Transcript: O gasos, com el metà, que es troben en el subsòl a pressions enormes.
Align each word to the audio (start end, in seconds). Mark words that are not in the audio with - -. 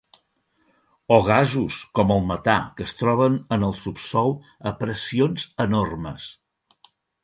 O 1.17 1.19
gasos, 1.27 1.77
com 1.99 2.15
el 2.17 2.25
metà, 2.31 2.57
que 2.79 2.87
es 2.89 2.95
troben 3.03 3.37
en 3.59 3.69
el 3.71 3.79
subsòl 3.85 4.37
a 4.73 4.77
pressions 4.85 5.51
enormes. 5.71 6.37